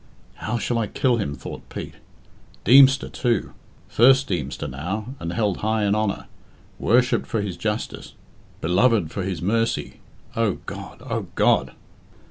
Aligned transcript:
"How 0.37 0.57
shall 0.57 0.79
I 0.79 0.87
kill 0.87 1.17
him?" 1.17 1.35
thought 1.35 1.69
Pete. 1.69 1.93
Deemster 2.65 3.07
too! 3.07 3.53
First 3.87 4.25
Deemster 4.27 4.67
now, 4.67 5.13
and 5.19 5.31
held 5.31 5.57
high 5.57 5.83
in 5.85 5.93
honour! 5.93 6.25
Worshipped 6.79 7.27
for 7.27 7.41
his 7.43 7.55
justice! 7.55 8.15
Beloved 8.61 9.11
for 9.11 9.21
his 9.21 9.43
mercy! 9.43 9.99
O 10.35 10.53
God! 10.65 11.03
O 11.03 11.27
God! 11.35 11.73